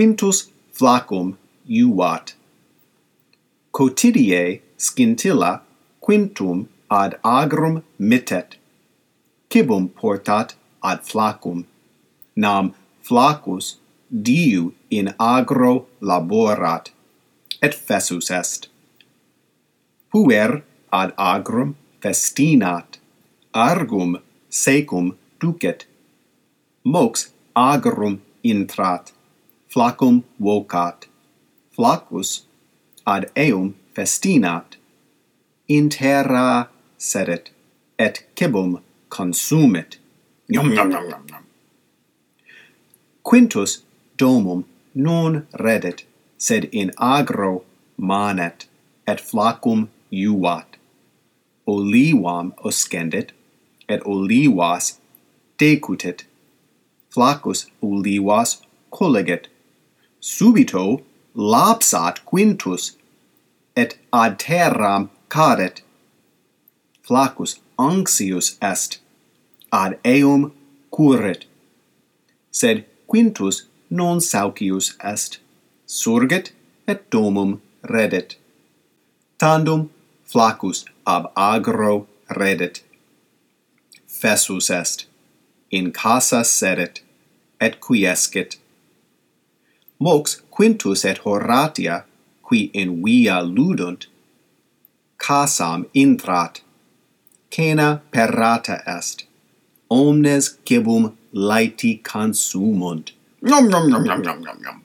quintus 0.00 0.48
flacum 0.72 1.36
juvat. 1.68 2.32
Cotidie 3.70 4.60
scintilla 4.78 5.60
quintum 6.00 6.68
ad 6.90 7.18
agrum 7.22 7.82
mittet. 7.98 8.56
Cibum 9.50 9.90
portat 9.90 10.54
ad 10.82 11.00
flacum. 11.10 11.66
Nam 12.34 12.72
flacus 13.02 13.74
diu 14.10 14.72
in 14.90 15.12
agro 15.20 15.74
laborat, 16.00 16.88
et 17.60 17.74
fessus 17.74 18.30
est. 18.30 18.68
Puer 20.10 20.62
ad 20.90 21.14
agrum 21.18 21.74
festinat, 22.00 22.96
argum 23.52 24.16
secum 24.48 25.16
ducet. 25.38 25.84
Mox 26.84 27.32
agrum 27.54 28.20
intrat 28.42 29.12
flacum 29.72 30.24
vocat, 30.40 31.06
flacus 31.76 32.42
ad 33.06 33.30
eum 33.36 33.74
festinat, 33.94 34.76
in 35.68 35.88
terra 35.88 36.68
sedet, 36.98 37.50
et 37.98 38.24
cibum 38.34 38.80
consumit. 39.08 39.98
Yum, 40.48 40.72
yum, 40.72 40.90
yum, 40.90 41.04
yum, 41.10 41.24
yum. 41.30 41.44
Quintus 43.22 43.82
domum 44.18 44.64
non 44.94 45.46
redet, 45.52 46.02
sed 46.36 46.68
in 46.72 46.90
agro 46.98 47.62
manet, 47.96 48.66
et 49.06 49.20
flacum 49.20 49.88
juvat. 50.10 50.66
Olivam 51.68 52.52
oscendit, 52.64 53.30
et 53.88 54.00
olivas 54.02 54.98
decutit. 55.58 56.24
Flacus 57.14 57.66
olivas 57.82 58.62
collegit, 58.90 59.46
subito 60.20 61.02
lapsat 61.34 62.24
quintus 62.24 62.96
et 63.76 63.98
ad 64.12 64.38
terram 64.38 65.10
cadet 65.28 65.82
flaccus 67.02 67.60
anxius 67.78 68.56
est 68.60 68.98
ad 69.72 69.98
eum 70.04 70.52
curret 70.92 71.44
sed 72.50 72.84
quintus 73.06 73.66
non 73.90 74.20
saucius 74.20 74.96
est 75.02 75.38
surget 75.86 76.52
et 76.86 77.10
domum 77.10 77.60
redet. 77.82 78.36
Tandum 79.38 79.90
flaccus 80.24 80.84
ab 81.06 81.32
agro 81.36 82.06
redet. 82.28 82.82
Fessus 84.06 84.70
est 84.70 85.06
in 85.72 85.90
casa 85.92 86.42
sedet 86.44 87.00
et 87.60 87.80
quiescit 87.80 88.59
mox 90.00 90.42
quintus 90.50 91.04
et 91.04 91.18
horatia 91.24 92.04
qui 92.46 92.70
in 92.74 93.02
via 93.04 93.42
ludunt 93.42 94.06
casam 95.18 95.86
intrat. 95.94 96.62
Cena 97.50 98.00
perrata 98.12 98.82
est. 98.86 99.26
Omnes 99.90 100.58
cibum 100.64 101.12
laeti 101.32 102.02
consumunt 102.02 103.12
nom 103.42 103.68
nom 103.68 103.88
nom 103.88 104.04
nom 104.04 104.22
nom 104.22 104.40
nom 104.42 104.58
nom. 104.62 104.82